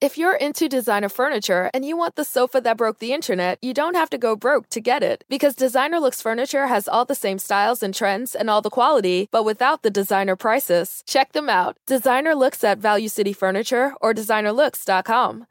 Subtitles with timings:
[0.00, 3.74] If you're into designer furniture and you want the sofa that broke the internet, you
[3.74, 5.24] don't have to go broke to get it.
[5.28, 9.28] Because Designer Looks Furniture has all the same styles and trends and all the quality,
[9.32, 11.02] but without the designer prices.
[11.04, 11.78] Check them out.
[11.88, 15.46] Designer Looks at Value City Furniture or designerlooks.com.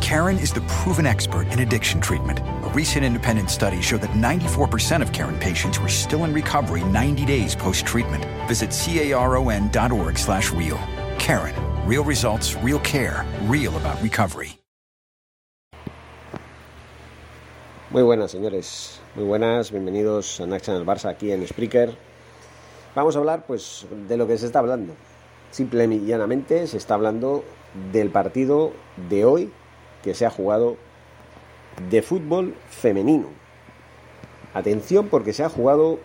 [0.00, 2.40] Karen is the proven expert in addiction treatment.
[2.40, 7.24] A recent independent study showed that 94% of Karen patients were still in recovery 90
[7.26, 8.24] days post-treatment.
[8.48, 10.80] Visit caron.org slash real.
[11.20, 14.60] Karen Real results, real care, real about recovery.
[17.88, 19.00] Muy buenas, señores.
[19.14, 19.70] Muy buenas.
[19.70, 21.96] Bienvenidos a Naxa en el Barça aquí en Spreaker.
[22.94, 24.92] Vamos a hablar, pues, de lo que se está hablando.
[25.50, 27.42] Simple y llanamente se está hablando
[27.90, 28.72] del partido
[29.08, 29.50] de hoy
[30.02, 30.76] que se ha jugado
[31.88, 33.28] de fútbol femenino.
[34.52, 36.00] Atención porque se ha jugado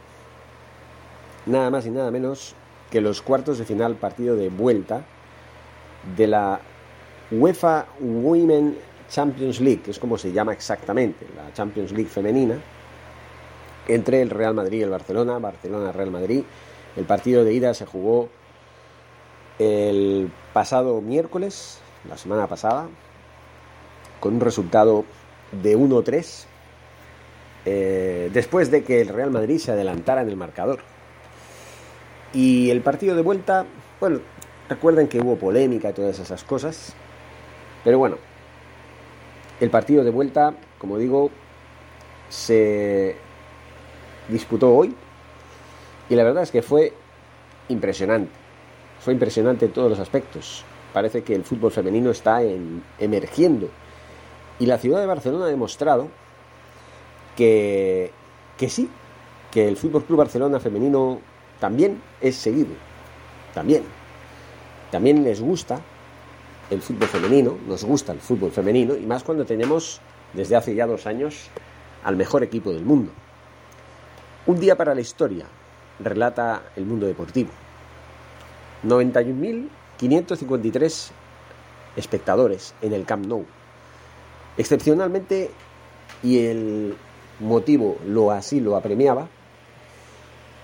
[1.45, 2.55] nada más y nada menos
[2.89, 5.03] que los cuartos de final partido de vuelta
[6.15, 6.59] de la
[7.31, 8.77] UEFA Women
[9.09, 12.57] Champions League, que es como se llama exactamente, la Champions League femenina,
[13.87, 16.43] entre el Real Madrid y el Barcelona, Barcelona-Real Madrid.
[16.95, 18.29] El partido de ida se jugó
[19.59, 22.87] el pasado miércoles, la semana pasada,
[24.19, 25.05] con un resultado
[25.61, 26.45] de 1-3,
[27.65, 30.79] eh, después de que el Real Madrid se adelantara en el marcador.
[32.33, 33.65] Y el partido de vuelta,
[33.99, 34.21] bueno,
[34.69, 36.93] Recuerden que hubo polémica y todas esas cosas.
[37.83, 38.17] Pero bueno,
[39.59, 41.29] el partido de vuelta, como digo,
[42.29, 43.15] se
[44.29, 44.95] disputó hoy.
[46.09, 46.93] Y la verdad es que fue
[47.69, 48.31] impresionante.
[48.99, 50.63] Fue impresionante en todos los aspectos.
[50.93, 52.41] Parece que el fútbol femenino está
[52.99, 53.69] emergiendo.
[54.59, 56.07] Y la ciudad de Barcelona ha demostrado
[57.35, 58.11] que,
[58.57, 58.89] que sí,
[59.51, 61.19] que el Fútbol Club Barcelona femenino
[61.59, 62.73] también es seguido.
[63.53, 63.83] También.
[64.93, 65.81] También les gusta
[66.69, 69.99] el fútbol femenino, nos gusta el fútbol femenino, y más cuando tenemos
[70.33, 71.49] desde hace ya dos años
[72.03, 73.11] al mejor equipo del mundo.
[74.45, 75.47] Un día para la historia,
[75.99, 77.49] relata el mundo deportivo.
[78.85, 81.09] 91.553
[81.95, 83.45] espectadores en el Camp Nou.
[84.57, 85.49] Excepcionalmente,
[86.21, 86.95] y el
[87.39, 89.27] motivo lo así lo apremiaba,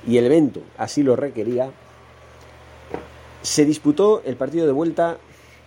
[0.06, 1.72] y el evento así lo requería,
[3.42, 5.18] se disputó el partido de vuelta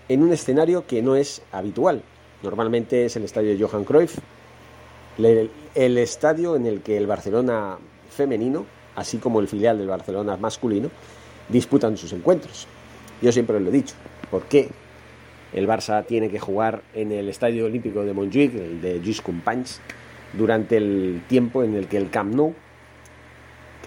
[0.08, 2.02] en un escenario que no es habitual.
[2.42, 4.18] Normalmente es el estadio Johan Cruyff,
[5.18, 7.78] el, estadio en el que el Barcelona
[8.10, 8.66] femenino,
[8.96, 10.90] así como el filial del Barcelona masculino,
[11.48, 12.66] disputan sus encuentros.
[13.20, 13.94] Yo siempre lo he dicho,
[14.30, 14.68] ¿por qué
[15.52, 19.80] el Barça tiene que jugar en el estadio olímpico de Montjuic, el de Lluís Companys,
[20.32, 22.54] durante el tiempo en el que el Camp Nou,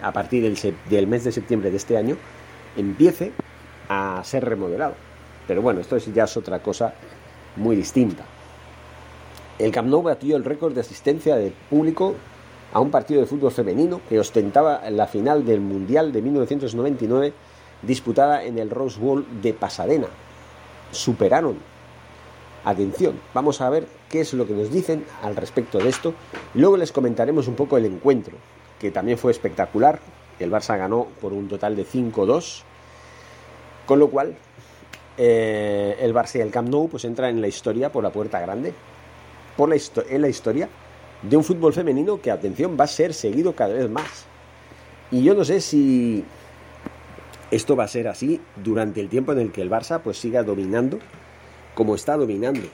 [0.02, 0.57] a partir del,
[0.90, 2.17] del mes de septiembre de este año,
[2.78, 3.31] empiece
[3.90, 4.94] a ser remodelado.
[5.47, 6.94] Pero bueno, esto ya es otra cosa
[7.56, 8.25] muy distinta.
[9.57, 12.16] El Camp Nou batió el récord de asistencia de público
[12.73, 17.34] a un partido de fútbol femenino que ostentaba la final del Mundial de 1999
[17.81, 20.07] disputada en el Rose Bowl de Pasadena.
[20.91, 21.57] Superaron.
[22.66, 26.13] Atención, vamos a ver qué es lo que nos dicen al respecto de esto.
[26.56, 28.38] Luego les comentaremos un poco el encuentro,
[28.79, 30.00] que también fue espectacular.
[30.40, 32.63] El Barça ganó por un total de 5-2
[33.85, 34.35] con lo cual,
[35.18, 38.40] eh, el Barça y el Camp Nou pues entra en la historia por la puerta
[38.40, 38.73] grande,
[39.56, 39.78] por la
[40.09, 40.68] en la historia
[41.22, 44.25] de un fútbol femenino que, atención, va a ser seguido cada vez más.
[45.12, 46.25] Y yo no sé si
[47.51, 50.44] esto va a ser así durante el tiempo en el que el Barça pues siga
[50.44, 51.00] dominando
[51.73, 52.67] como está dominando.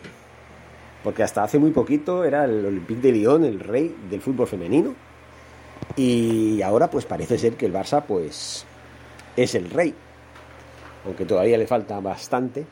[1.03, 4.95] Porque hasta hace muy poquito era el Olympique de Lyon el rey del fútbol femenino.
[5.95, 8.65] Y ahora pues parece ser que el Barça pues
[9.35, 9.93] es el rey
[11.05, 12.65] aunque todavía le falta bastante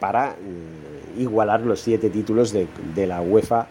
[0.00, 3.66] para mm, igualar los siete títulos de, la UEFA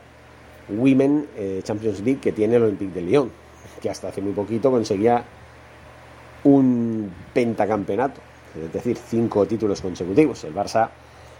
[0.69, 3.31] Women eh, Champions League que tiene el Olympique de Lyon,
[3.81, 5.23] que hasta hace muy poquito conseguía
[6.43, 8.21] un pentacampeonato,
[8.55, 10.43] es decir, cinco títulos consecutivos.
[10.43, 10.89] El Barça,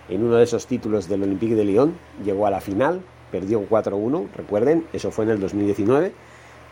[0.09, 3.01] en uno de esos títulos del Olympique de Lyon, llegó a la final,
[3.31, 6.13] perdió 4-1, recuerden, eso fue en el 2019,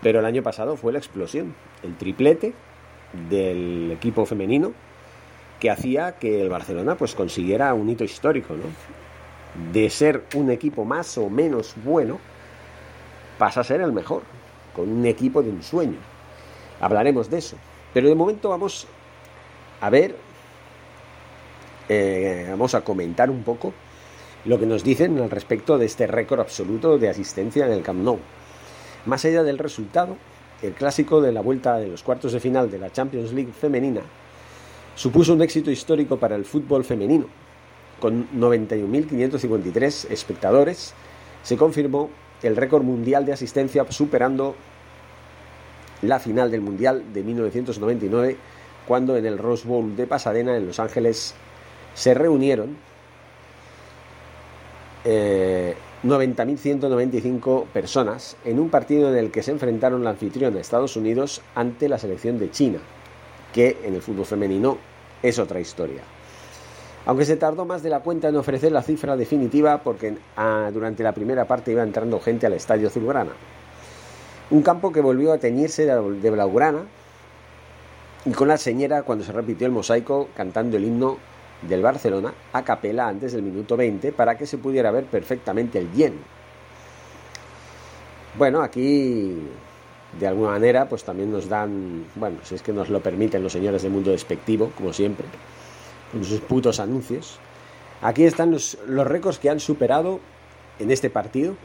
[0.02, 2.54] pero el año pasado fue la explosión, el triplete
[3.30, 4.74] del equipo femenino
[5.70, 8.64] hacía que el Barcelona pues consiguiera un hito histórico, ¿no?
[9.72, 12.20] De ser un equipo más o menos bueno,
[13.38, 14.24] pasa a ser el mejor,
[14.76, 15.98] con un equipo de un sueño.
[16.82, 17.58] Hablaremos de eso.
[17.94, 18.88] Pero de momento vamos
[19.80, 20.16] a ver,
[21.88, 23.74] eh, vamos a comentar un poco
[24.44, 28.02] lo que nos dicen al respecto de este récord absoluto de asistencia en el Camp
[28.02, 28.20] Nou.
[29.06, 30.18] Más allá del resultado,
[30.62, 34.02] el clásico de la vuelta de los cuartos de final de la Champions League femenina
[34.96, 37.28] supuso un éxito histórico para el fútbol femenino.
[38.00, 40.94] con 91.553 espectadores,
[41.44, 42.10] se confirmó
[42.44, 44.56] el récord mundial de asistencia superando
[46.02, 48.38] la final del Mundial de 1999
[48.88, 51.34] cuando en el Rose Bowl de Pasadena en Los Ángeles
[51.94, 52.78] se reunieron
[55.06, 60.96] 90.195 eh, personas en un partido en el que se enfrentaron la anfitrión de Estados
[60.96, 62.80] Unidos ante la selección de China,
[63.56, 64.78] que en el fútbol femenino
[65.24, 66.02] es otra historia.
[67.06, 71.04] Aunque se tardó más de la cuenta en ofrecer la cifra definitiva porque ah, durante
[71.04, 73.32] la primera parte iba entrando gente al estadio azulgrana.
[74.50, 76.82] Un campo que volvió a teñirse de blaugrana
[78.26, 81.18] y con la señera cuando se repitió el mosaico cantando el himno
[81.62, 85.94] del Barcelona a capela antes del minuto 20 para que se pudiera ver perfectamente el
[85.94, 86.16] yen.
[88.38, 89.48] Bueno, aquí
[90.20, 93.52] de alguna manera pues también nos dan, bueno, si es que nos lo permiten los
[93.52, 95.26] señores del mundo despectivo, como siempre,
[96.12, 97.40] con sus putos anuncios.
[98.02, 100.20] Aquí están los, los récords que han superado
[100.80, 101.56] en este partido.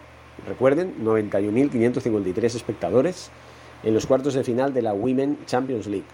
[0.46, 3.30] Recuerden, 91.553 espectadores
[3.82, 6.06] en los cuartos de final de la Women Champions League.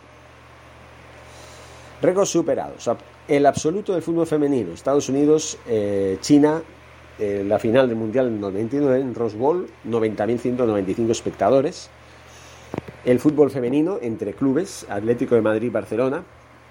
[2.02, 2.88] Récords superados.
[3.26, 4.72] El absoluto del fútbol femenino.
[4.72, 6.62] Estados Unidos, eh, China,
[7.18, 11.90] eh, la final del Mundial en 99 en Rose Bowl, 90.195 espectadores.
[13.06, 16.24] El fútbol femenino entre clubes, Atlético de Madrid, Barcelona,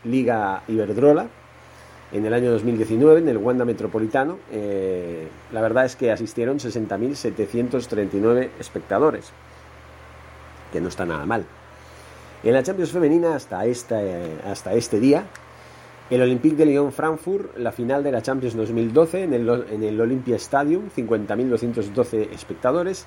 [0.03, 1.27] Liga Iberdrola,
[2.11, 4.37] en el año 2019 en el Wanda Metropolitano.
[4.51, 9.31] Eh, la verdad es que asistieron 60.739 espectadores,
[10.73, 11.45] que no está nada mal.
[12.43, 14.01] En la Champions femenina hasta, esta,
[14.45, 15.23] hasta este día,
[16.09, 20.35] el Olympique de Lyon-Frankfurt, la final de la Champions 2012 en el, en el Olympia
[20.35, 23.05] Stadium, 50.212 espectadores.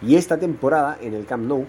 [0.00, 1.66] Y esta temporada en el Camp Nou,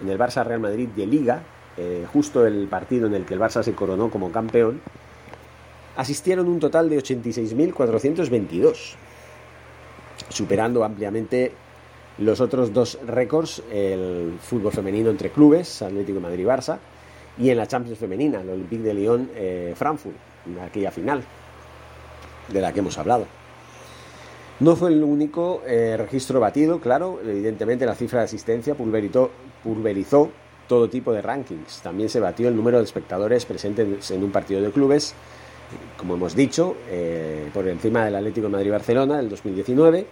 [0.00, 1.42] en el Barça Real Madrid de Liga,
[1.76, 4.80] eh, justo el partido en el que el Barça se coronó como campeón,
[5.96, 8.94] asistieron un total de 86.422,
[10.28, 11.52] superando ampliamente
[12.18, 16.46] los otros dos récords, el fútbol femenino entre clubes, Atlético de Madrid
[17.38, 19.74] y en la Champions femenina, el Olympique de Lyon eh,
[20.64, 21.22] aquella final
[22.48, 23.37] de la que hemos hablado.
[24.60, 30.30] No fue el único eh, registro batido, claro, evidentemente la cifra de asistencia pulverizó,
[30.66, 31.80] todo tipo de rankings.
[31.80, 35.14] También se batió el número de espectadores presentes en un partido de clubes,
[35.96, 40.06] como hemos dicho, eh, por encima del Atlético de Madrid-Barcelona del 2019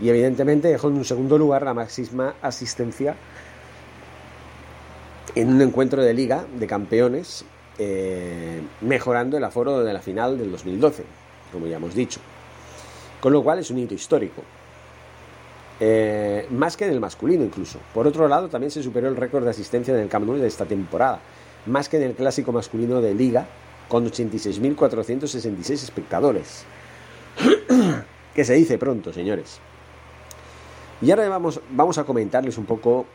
[0.00, 3.14] y evidentemente dejó en un segundo lugar la máxima asistencia
[5.34, 7.44] en un encuentro de liga de campeones,
[7.78, 11.04] eh, mejorando el aforo de la final del 2012,
[11.52, 12.20] como ya hemos dicho.
[13.20, 14.42] Con lo cual es un hito histórico.
[15.78, 17.78] Eh, más que en el masculino incluso.
[17.92, 20.46] Por otro lado, también se superó el récord de asistencia en el Camp Nou de
[20.46, 21.20] esta temporada,
[21.66, 23.46] más que en el clásico masculino de liga,
[23.88, 26.64] con 86.466 espectadores.
[28.34, 29.60] que se dice pronto, señores.
[31.00, 33.06] Y ahora vamos, vamos a comentarles un poco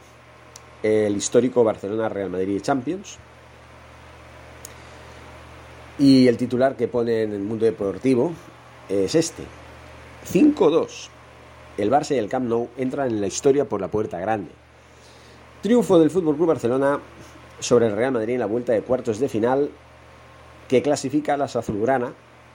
[0.83, 3.17] el histórico Barcelona Real Madrid Champions.
[5.99, 8.33] Y el titular que pone en el mundo deportivo
[8.89, 9.43] es este.
[10.25, 11.09] 5-2.
[11.77, 14.51] El Barça y el Camp Nou entran en la historia por la puerta grande.
[15.61, 16.99] Triunfo del Fútbol Club Barcelona
[17.59, 19.69] sobre el Real Madrid en la vuelta de cuartos de final
[20.67, 22.13] que clasifica a las azulgrana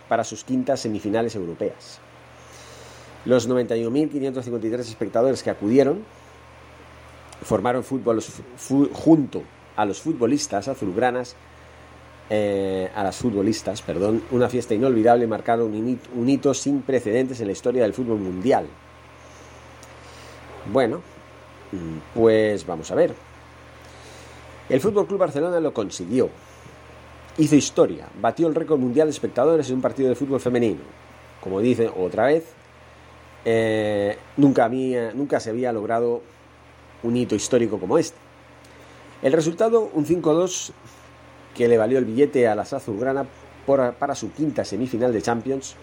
[0.08, 2.00] para sus quintas semifinales europeas.
[3.24, 6.04] Los 91.553 espectadores que acudieron
[7.42, 8.22] formaron fútbol,
[8.92, 9.42] junto
[9.76, 11.36] a los futbolistas azulgranas,
[12.28, 17.52] eh, a las futbolistas, perdón, una fiesta inolvidable marcando un, hito sin precedentes en la
[17.52, 18.66] historia del fútbol mundial.
[20.72, 21.02] Bueno,
[22.14, 23.14] pues vamos a ver.
[24.68, 26.28] El Fútbol Club Barcelona lo consiguió.
[27.38, 30.80] Hizo historia, batió el récord mundial de espectadores en un partido de fútbol femenino.
[31.40, 32.44] Como dice otra vez,
[33.44, 36.22] eh, nunca, había, nunca se había logrado
[37.04, 38.18] un hito histórico como este.
[39.22, 40.72] El resultado, un 5-2
[41.56, 43.24] que le valió el billete a la Azulgrana
[43.66, 45.74] para su quinta semifinal de Champions,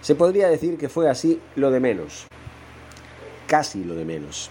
[0.00, 2.26] se podría decir que fue así lo de menos.
[3.46, 4.50] Casi lo de menos.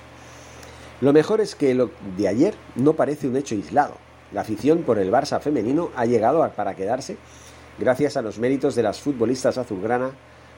[1.02, 3.96] Lo mejor es que lo de ayer no parece un hecho aislado.
[4.34, 7.18] La afición por el Barça femenino ha llegado para quedarse
[7.80, 10.12] gracias a los méritos de las futbolistas azulgrana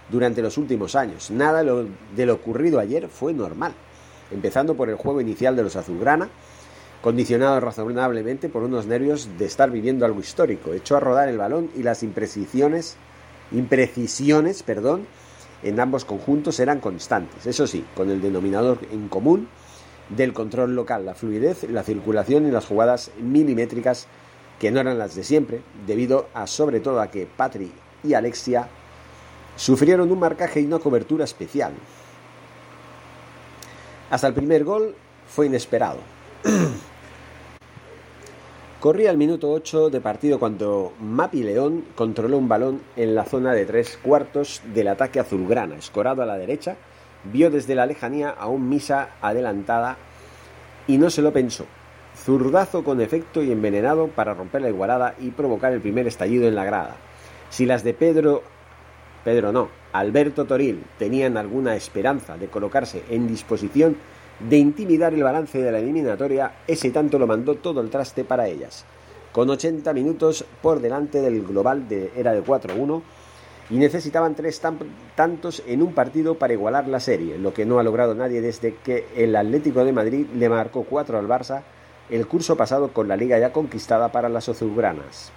[0.10, 1.32] durante los últimos años.
[1.32, 3.74] Nada de lo ocurrido ayer fue normal,
[4.32, 6.30] empezando por el juego inicial de los azulgrana,
[7.04, 11.70] condicionado razonablemente por unos nervios de estar viviendo algo histórico, echó a rodar el balón
[11.76, 12.96] y las imprecisiones,
[13.52, 15.06] imprecisiones, perdón,
[15.64, 19.50] en ambos conjuntos eran constantes, eso sí, con el denominador en común
[20.08, 24.08] del control local, la fluidez, la circulación y las jugadas milimétricas
[24.58, 27.70] que no eran las de siempre, debido a sobre todo a que Patri
[28.02, 28.70] y Alexia
[29.58, 31.74] sufrieron un marcaje y una cobertura especial.
[34.10, 34.96] Hasta el primer gol
[35.28, 36.00] fue inesperado.
[38.84, 43.54] Corría el minuto 8 de partido cuando Mapi León controló un balón en la zona
[43.54, 46.76] de tres cuartos del ataque azulgrana, escorado a la derecha,
[47.24, 49.96] vio desde la lejanía a un Misa adelantada
[50.86, 51.66] y no se lo pensó.
[52.14, 56.56] Zurdazo con efecto y envenenado para romper la igualada y provocar el primer estallido en
[56.56, 56.98] la grada.
[57.52, 58.44] Si las de Pedro,
[59.24, 63.96] Pedro no, Alberto Toril tenían alguna esperanza de colocarse en disposición
[64.40, 68.48] de intimidar el balance de la eliminatoria, ese tanto lo mandó todo el traste para
[68.48, 68.86] ellas.
[69.32, 73.02] Con 80 minutos por delante del global de, era de 4-1
[73.70, 74.62] y necesitaban tres
[75.16, 78.76] tantos en un partido para igualar la serie, lo que no ha logrado nadie desde
[78.76, 81.64] que el Atlético de Madrid le marcó 4 al Barça
[82.10, 85.32] el curso pasado con la liga ya conquistada para las azulgranas.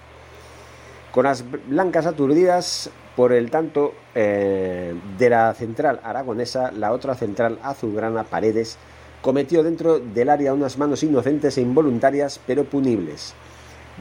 [1.12, 7.58] Con las blancas aturdidas por el tanto eh, de la central aragonesa, la otra central
[7.62, 8.76] azulgrana Paredes
[9.22, 13.34] cometió dentro del área unas manos inocentes e involuntarias, pero punibles.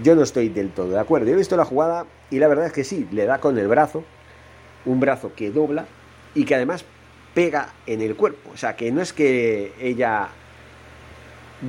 [0.04, 1.32] Yo no estoy del todo de acuerdo.
[1.32, 4.04] He visto la jugada y la verdad es que sí, le da con el brazo,
[4.86, 5.86] un brazo que dobla
[6.36, 6.84] y que además
[7.34, 8.52] pega en el cuerpo.
[8.54, 10.28] O sea, que no es que ella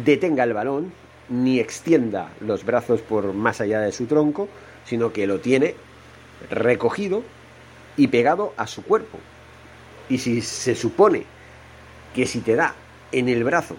[0.05, 0.93] detenga el balón
[1.29, 4.49] ni extienda los brazos por más allá de su tronco,
[4.85, 5.77] sino que lo tiene
[6.51, 7.23] recogido
[7.97, 9.19] y pegado a su cuerpo.
[10.09, 11.25] Y si se supone
[12.15, 12.75] que si te da
[13.13, 13.77] en el brazo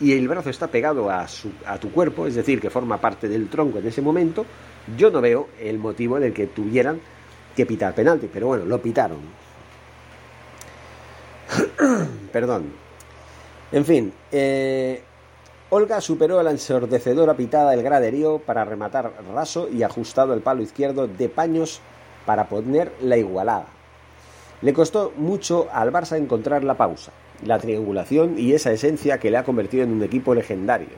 [0.00, 1.26] y el brazo está pegado a,
[1.66, 4.44] a tu cuerpo, es decir, que forma parte del tronco en ese momento,
[4.96, 7.00] yo no veo el motivo en el que tuvieran
[7.54, 9.18] que pitar penalti, pero bueno, lo pitaron.
[12.32, 12.72] Perdón.
[13.72, 15.02] En fin, eh,
[15.70, 20.62] Olga superó a la ensordecedora pitada del graderío para rematar raso y ajustado el palo
[20.62, 21.80] izquierdo de paños
[22.26, 23.66] para poner la igualada.
[24.62, 27.12] Le costó mucho al Barça encontrar la pausa,
[27.44, 30.88] la triangulación y esa esencia que le ha convertido en un equipo legendario.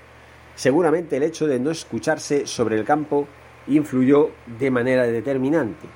[0.54, 3.28] Seguramente el hecho de no escucharse sobre el campo
[3.68, 5.86] influyó de manera determinante.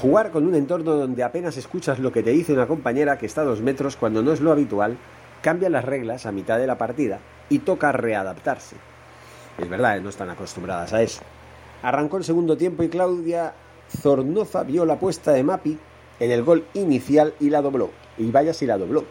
[0.00, 3.42] Jugar con un entorno donde apenas escuchas lo que te dice una compañera que está
[3.42, 4.96] a dos metros cuando no es lo habitual,
[5.42, 7.18] cambia las reglas a mitad de la partida
[7.48, 8.76] y toca readaptarse.
[9.58, 11.22] Es verdad, no están acostumbradas a eso.
[11.82, 13.52] Arrancó el segundo tiempo y Claudia
[14.00, 15.78] Zornoza vio la puesta de Mapi
[16.20, 17.90] en el gol inicial y la dobló.
[18.18, 19.04] Y vaya si la dobló.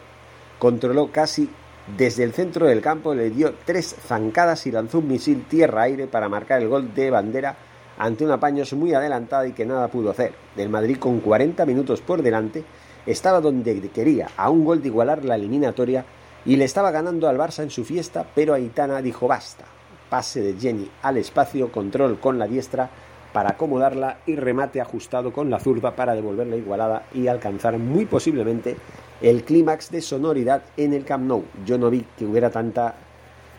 [0.60, 1.50] Controló casi
[1.98, 6.30] desde el centro del campo, le dio tres zancadas y lanzó un misil tierra-aire para
[6.30, 7.56] marcar el gol de bandera
[7.98, 10.34] ante una Paños muy adelantada y que nada pudo hacer.
[10.56, 12.64] El Madrid con 40 minutos por delante
[13.06, 16.06] estaba donde quería, a un gol de igualar la eliminatoria
[16.46, 19.66] y le estaba ganando al Barça en su fiesta, pero Aitana dijo basta.
[20.10, 22.90] Pase de Jenny al espacio, control con la diestra
[23.34, 28.76] para acomodarla y remate ajustado con la zurda para devolverla igualada y alcanzar muy posiblemente
[29.22, 31.44] el clímax de sonoridad en el Camp Nou.
[31.66, 32.96] Yo no vi que hubiera tanta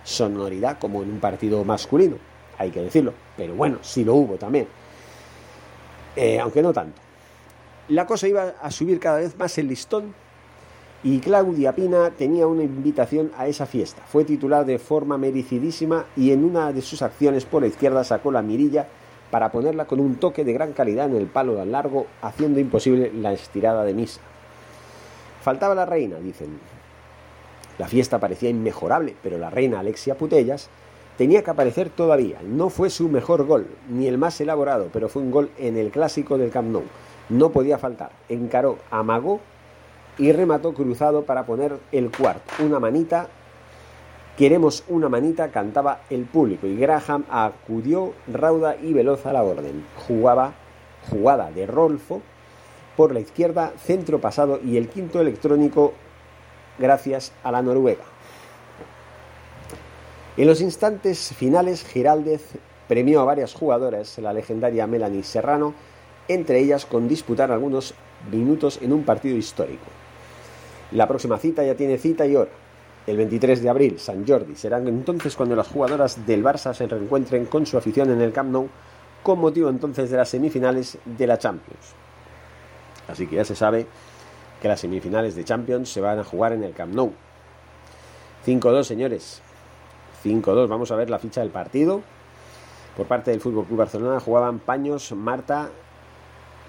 [0.04, 2.16] sonoridad como en un partido masculino,
[2.58, 4.66] hay que decirlo, pero bueno, sí lo hubo también,
[6.16, 7.00] eh, aunque no tanto.
[7.88, 10.14] La cosa iba a subir cada vez más el listón
[11.04, 14.02] y Claudia Pina tenía una invitación a esa fiesta.
[14.06, 18.30] Fue titular de forma merecidísima y en una de sus acciones por la izquierda sacó
[18.30, 18.86] la mirilla
[19.32, 23.10] para ponerla con un toque de gran calidad en el palo tan largo, haciendo imposible
[23.14, 24.20] la estirada de misa.
[25.40, 26.60] Faltaba la reina, dicen.
[27.78, 30.68] La fiesta parecía inmejorable, pero la reina Alexia Putellas
[31.16, 32.40] tenía que aparecer todavía.
[32.44, 35.90] No fue su mejor gol, ni el más elaborado, pero fue un gol en el
[35.90, 36.82] clásico del Camp Nou.
[37.30, 38.10] No podía faltar.
[38.28, 39.40] Encaró, amagó
[40.18, 42.62] y remató cruzado para poner el cuarto.
[42.62, 43.28] Una manita,
[44.36, 49.84] queremos una manita, cantaba el público y Graham acudió rauda y veloz a la orden.
[50.06, 50.54] Jugaba
[51.10, 52.22] jugada de Rolfo
[52.96, 55.92] por la izquierda, centro pasado y el quinto electrónico
[56.78, 58.04] gracias a la Noruega.
[60.36, 62.42] En los instantes finales, Giraldez
[62.88, 65.74] premió a varias jugadoras, la legendaria Melanie Serrano,
[66.28, 67.94] entre ellas con disputar algunos
[68.30, 69.84] minutos en un partido histórico.
[70.90, 72.61] La próxima cita ya tiene cita y hora.
[73.06, 74.54] El 23 de abril, San Jordi.
[74.54, 78.50] Será entonces cuando las jugadoras del Barça se reencuentren con su afición en el Camp
[78.50, 78.68] Nou,
[79.22, 81.94] con motivo entonces de las semifinales de la Champions.
[83.08, 83.86] Así que ya se sabe
[84.60, 87.12] que las semifinales de Champions se van a jugar en el Camp Nou.
[88.46, 89.42] 5-2, señores.
[90.24, 90.68] 5-2.
[90.68, 92.02] Vamos a ver la ficha del partido.
[92.96, 95.70] Por parte del Fútbol Club Barcelona jugaban Paños, Marta,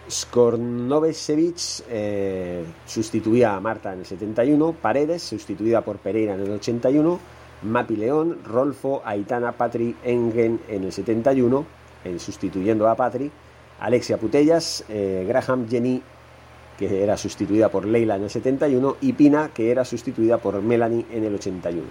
[0.10, 7.20] Skornovesevich eh, sustituía a Marta en el 71, Paredes sustituida por Pereira en el 81,
[7.64, 11.66] Mapi León, Rolfo, Aitana, Patri, Engen en el 71,
[12.04, 13.32] en sustituyendo a Patri,
[13.80, 16.02] Alexia Putellas, eh, Graham, Jenny
[16.78, 21.06] que era sustituida por Leila en el 71, y Pina, que era sustituida por Melanie
[21.12, 21.84] en el 81.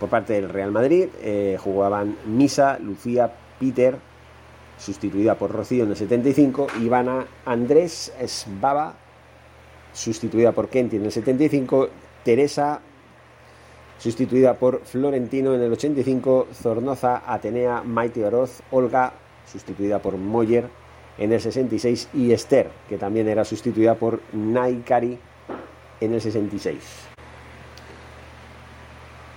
[0.00, 3.96] Por parte del Real Madrid eh, jugaban Misa, Lucía, Peter,
[4.78, 8.94] sustituida por Rocío en el 75, Ivana Andrés Esbaba,
[9.92, 11.88] sustituida por Kenty en el 75,
[12.24, 12.80] Teresa,
[13.98, 19.12] sustituida por Florentino en el 85, Zornoza, Atenea, Maite Oroz, Olga,
[19.50, 20.68] sustituida por Moyer
[21.18, 25.18] en el 66 y Esther, que también era sustituida por Naikari
[26.00, 26.78] en el 66.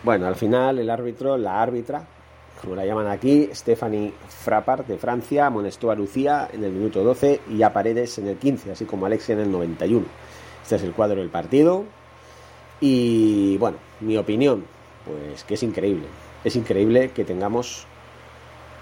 [0.04, 2.06] Bueno, al final el árbitro, la árbitra,
[2.62, 7.42] como la llaman aquí, Stephanie Frappart de Francia, amonestó a Lucía en el minuto 12
[7.50, 10.06] y a Paredes en el 15, así como Alexia en el 91.
[10.62, 11.86] Este es el cuadro del partido.
[12.82, 14.66] Y bueno, mi opinión,
[15.06, 16.06] pues que es increíble.
[16.44, 17.86] Es increíble que tengamos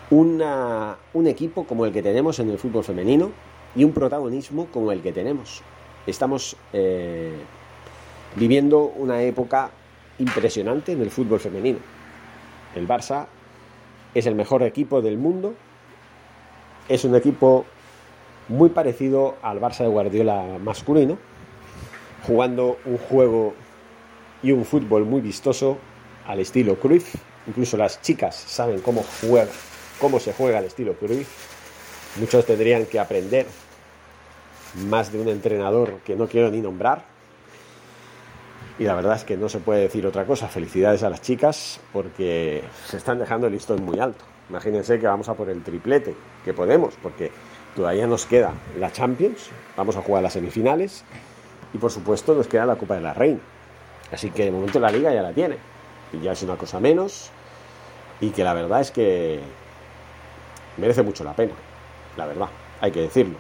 [0.10, 3.32] una, un equipo como el que tenemos en el fútbol femenino
[3.76, 5.62] y un protagonismo como el que tenemos.
[6.08, 7.38] Estamos eh,
[8.36, 9.70] viviendo una época
[10.18, 11.80] impresionante en el fútbol femenino.
[12.76, 13.28] El Barça
[14.18, 15.54] es el mejor equipo del mundo,
[16.90, 17.66] es un equipo
[18.48, 21.18] muy parecido al Barça de Guardiola masculino,
[22.26, 23.54] jugando un juego
[24.42, 25.78] y un fútbol muy vistoso
[26.26, 27.16] al estilo Cruyff.
[27.48, 29.52] Incluso las chicas saben cómo juega
[30.00, 31.28] cómo se juega el estilo Cruyff.
[32.20, 33.46] Muchos tendrían que aprender
[34.90, 37.06] más de un entrenador que no quiero ni nombrar.
[38.80, 40.48] Y la verdad es que no se puede decir otra cosa.
[40.48, 44.24] Felicidades a las chicas porque se están dejando el listón muy alto.
[44.50, 46.16] Imagínense que vamos a por el triplete,
[46.46, 47.32] que podemos, porque
[47.76, 51.04] todavía nos queda la Champions, vamos a jugar las semifinales
[51.74, 53.40] y por supuesto nos queda la Copa de la Reina.
[54.12, 55.58] Así que de momento la liga ya la tiene.
[56.14, 57.30] Y ya es una cosa menos.
[58.22, 59.42] Y que la verdad es que
[60.78, 61.54] merece mucho la pena,
[62.16, 62.48] la verdad,
[62.82, 63.38] hay que decirlo.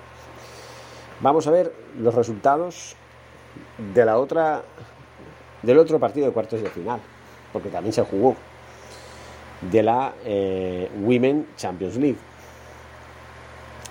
[1.22, 2.96] Vamos a ver los resultados
[3.94, 4.63] de la otra
[5.62, 7.00] del otro partido de cuartos de final,
[7.52, 8.36] porque también se jugó
[9.62, 12.18] de la eh, Women Champions League.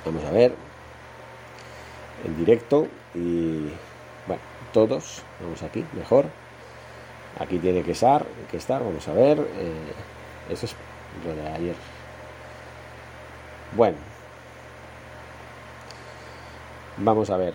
[0.05, 0.55] Vamos a ver
[2.25, 3.69] en directo y
[4.27, 6.27] bueno, todos, vamos aquí, mejor.
[7.39, 9.39] Aquí tiene que estar, que estar, vamos a ver.
[9.39, 10.75] Eh, eso es
[11.25, 11.75] lo de ayer.
[13.77, 13.99] Bueno,
[16.97, 17.53] vamos a ver.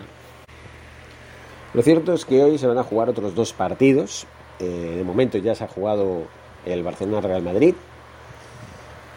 [1.73, 4.25] Lo cierto es que hoy se van a jugar otros dos partidos.
[4.59, 6.23] Eh, de momento ya se ha jugado
[6.65, 7.73] el Barcelona-Real Madrid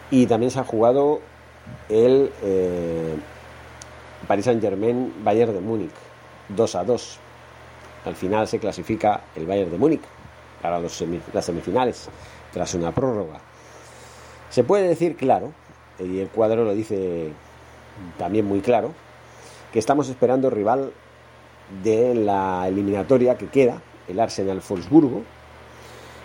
[0.09, 1.19] y también se ha jugado
[1.89, 3.15] el eh,
[4.27, 5.91] Paris Saint-Germain-Bayern de Múnich
[6.49, 7.19] 2 a 2.
[8.05, 10.01] Al final se clasifica el Bayern de Múnich
[10.61, 12.07] para los las semifinales
[12.53, 13.39] tras una prórroga.
[14.49, 15.51] Se puede decir claro
[15.99, 17.31] y el cuadro lo dice
[18.17, 18.93] también muy claro,
[19.71, 20.91] que estamos esperando rival
[21.83, 25.23] de la eliminatoria que queda, el Arsenal Wolfsburgo.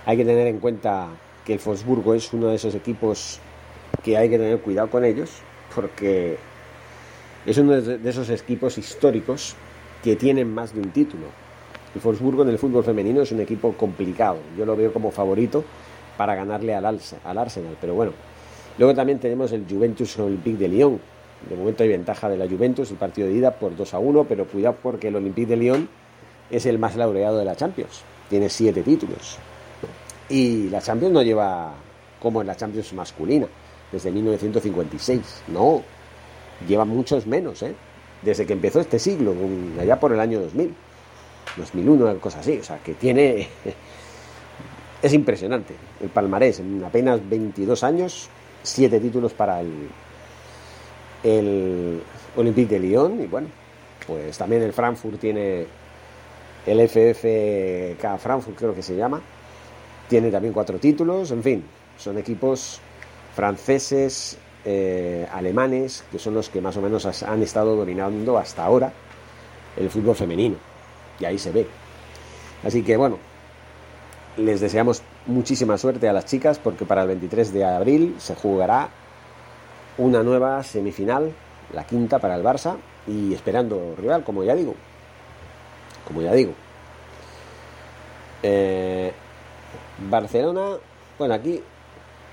[0.07, 1.09] Hay que tener en cuenta
[1.45, 3.39] que el Wolfsburgo es uno de esos equipos
[4.03, 5.31] que hay que tener cuidado con ellos,
[5.75, 6.39] porque
[7.47, 9.57] es uno de esos equipos históricos
[10.03, 11.27] que tienen más de un título.
[11.95, 14.39] El Wolfsburgo en el fútbol femenino es un equipo complicado.
[14.57, 15.65] Yo lo veo como favorito
[16.17, 18.13] para ganarle al, al Arsenal, pero bueno,
[18.81, 20.99] Luego también tenemos el Juventus Olympique de Lyon.
[21.49, 24.25] De momento hay ventaja de la Juventus, el partido de ida por 2 a 1,
[24.25, 25.89] pero cuidado porque el Olympique de Lyon
[26.51, 28.03] es el más laureado de la Champions.
[28.29, 29.39] Tiene siete títulos.
[30.29, 31.73] Y la Champions no lleva
[32.21, 33.47] como en la Champions masculina,
[33.91, 35.43] desde 1956.
[35.49, 35.83] No,
[36.69, 37.75] lleva muchos menos, ¿eh?
[38.23, 39.35] Desde que empezó este siglo,
[39.81, 40.75] allá por el año 2000.
[41.57, 42.59] 2001, cosa así.
[42.59, 43.49] O sea, que tiene...
[45.03, 46.61] es impresionante el palmarés.
[46.61, 48.29] En apenas 22 años
[48.63, 49.89] siete títulos para el,
[51.23, 52.03] el
[52.37, 53.49] Olympique de Lyon y bueno,
[54.07, 55.67] pues también el Frankfurt tiene
[56.67, 59.21] el FFK Frankfurt creo que se llama,
[60.09, 61.65] tiene también cuatro títulos, en fin,
[61.97, 62.81] son equipos
[63.35, 68.93] franceses, eh, alemanes, que son los que más o menos han estado dominando hasta ahora
[69.77, 70.57] el fútbol femenino,
[71.19, 71.67] y ahí se ve.
[72.63, 73.19] Así que bueno,
[74.37, 78.91] les deseamos muchísima suerte a las chicas porque para el 23 de abril se jugará
[79.99, 81.33] una nueva semifinal,
[81.73, 82.77] la quinta para el Barça
[83.07, 84.75] y esperando rival, como ya digo.
[86.07, 86.53] Como ya digo.
[88.43, 89.13] Eh,
[90.09, 90.77] Barcelona,
[91.19, 91.63] bueno, aquí,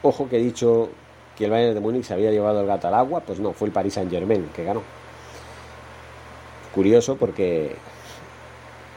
[0.01, 0.89] ojo que he dicho
[1.37, 3.67] que el Bayern de Múnich se había llevado el gato al agua, pues no, fue
[3.67, 4.81] el Paris Saint Germain que ganó.
[6.73, 7.75] Curioso porque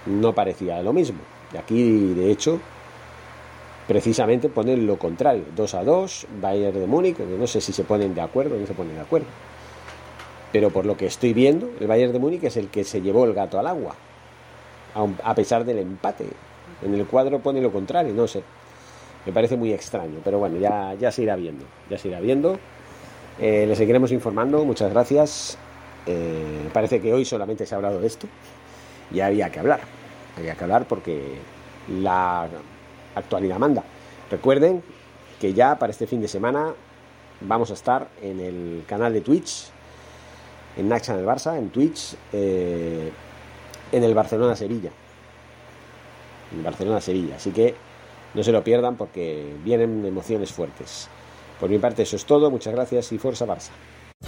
[0.07, 1.19] no parecía lo mismo.
[1.53, 2.61] Y aquí, de hecho,
[3.91, 8.15] precisamente ponen lo contrario, 2 a 2, Bayern de Múnich, no sé si se ponen
[8.15, 9.27] de acuerdo o no se ponen de acuerdo.
[10.53, 13.25] Pero por lo que estoy viendo, el Bayern de Múnich es el que se llevó
[13.25, 13.97] el gato al agua.
[14.95, 16.25] a pesar del empate.
[16.83, 18.45] En el cuadro pone lo contrario, no sé.
[19.27, 21.65] Me parece muy extraño, pero bueno, ya, ya se irá viendo.
[21.91, 22.61] Ya se irá viendo.
[23.41, 25.59] Eh, le seguiremos informando, muchas gracias.
[26.07, 28.29] Eh, parece que hoy solamente se ha hablado de esto.
[29.11, 29.81] Y había que hablar.
[30.39, 31.39] Había que hablar porque
[31.89, 32.49] la
[33.15, 33.85] actualidad manda.
[34.31, 34.83] Recuerden
[35.41, 36.75] que ya para este fin de semana
[37.41, 39.69] vamos a estar en el canal de Twitch,
[40.77, 43.11] en Naxa del Barça, en Twitch, eh,
[43.93, 44.91] en el Barcelona-Sevilla.
[46.53, 47.37] En Barcelona-Sevilla.
[47.37, 47.75] Así que
[48.35, 51.09] no se lo pierdan porque vienen emociones fuertes.
[51.59, 53.71] Por mi parte eso es todo, muchas gracias y fuerza Barça.